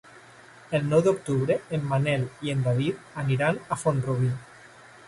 El 0.77 0.87
nou 0.93 1.03
d'octubre 1.07 1.57
en 1.79 1.85
Manel 1.91 2.27
i 2.49 2.55
en 2.57 2.67
David 2.71 3.07
aniran 3.27 3.65
a 3.77 3.81
Font-rubí. 3.85 4.35